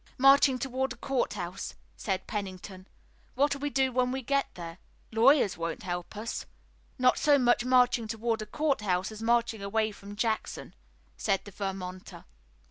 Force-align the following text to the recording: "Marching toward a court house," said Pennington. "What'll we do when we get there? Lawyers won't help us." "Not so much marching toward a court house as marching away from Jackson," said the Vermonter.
"Marching 0.17 0.57
toward 0.57 0.93
a 0.93 0.95
court 0.95 1.33
house," 1.33 1.75
said 1.95 2.25
Pennington. 2.25 2.87
"What'll 3.35 3.61
we 3.61 3.69
do 3.69 3.91
when 3.91 4.11
we 4.11 4.23
get 4.23 4.47
there? 4.55 4.79
Lawyers 5.11 5.59
won't 5.59 5.83
help 5.83 6.17
us." 6.17 6.47
"Not 6.97 7.19
so 7.19 7.37
much 7.37 7.65
marching 7.65 8.07
toward 8.07 8.41
a 8.41 8.47
court 8.47 8.81
house 8.81 9.11
as 9.11 9.21
marching 9.21 9.61
away 9.61 9.91
from 9.91 10.15
Jackson," 10.15 10.73
said 11.17 11.45
the 11.45 11.51
Vermonter. 11.51 12.25